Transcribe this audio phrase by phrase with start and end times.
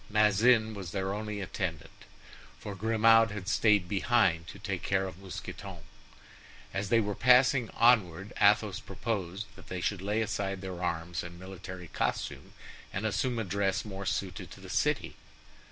[0.09, 2.05] Bazin was their only attendant,
[2.57, 5.77] for Grimaud had stayed behind to take care of Mousqueton.
[6.73, 11.39] As they were passing onward, Athos proposed that they should lay aside their arms and
[11.39, 12.53] military costume,
[12.91, 15.13] and assume a dress more suited to the city.